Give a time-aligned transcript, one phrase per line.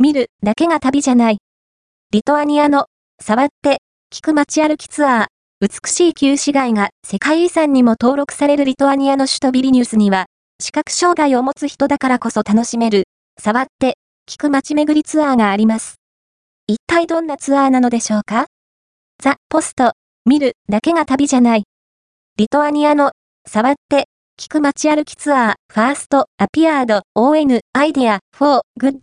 [0.00, 1.38] 見るだけが旅じゃない。
[2.12, 2.86] リトアニアの、
[3.20, 3.78] 触って、
[4.14, 5.26] 聞く街歩きツアー。
[5.60, 10.26] 美しい旧市街が世界遺産にも登録されるリトアニアの首都ビリニュスには、
[10.60, 13.08] 視覚障害を持つ人だからこそ楽しめる、
[13.40, 13.98] 触って、
[14.30, 15.96] 聞く街巡りツアーがあります。
[16.68, 18.46] 一体どんなツアーなのでしょうか？
[19.20, 19.94] The post、
[20.24, 21.64] 見るだけが旅じゃない。
[22.36, 23.10] リトアニアの、
[23.48, 24.04] 触って、
[24.40, 28.98] 聞く街歩きツアー、ファースト、アピアード、ON、アイディア、フォー、グッド。